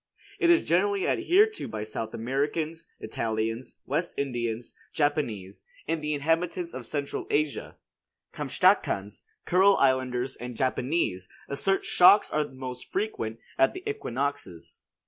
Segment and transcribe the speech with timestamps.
[0.39, 6.73] It is generally adhered to by South Americans, Italians, West Indians, Japanese, and the inhabitants
[6.73, 7.77] of Central Asia.
[8.33, 14.79] Kamtschatkans, Kurile Islanders and Japanese, assert shocks are most frequent at the equinoxes.